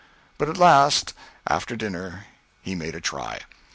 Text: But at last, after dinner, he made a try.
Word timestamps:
But 0.39 0.49
at 0.49 0.57
last, 0.57 1.13
after 1.45 1.75
dinner, 1.75 2.25
he 2.63 2.73
made 2.73 2.95
a 2.95 3.01
try. 3.01 3.41